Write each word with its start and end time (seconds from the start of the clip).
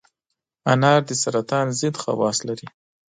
انار 0.71 1.01
د 1.09 1.11
سرطان 1.21 1.67
ضد 1.79 1.95
خواص 2.01 2.37
لري. 2.47 2.67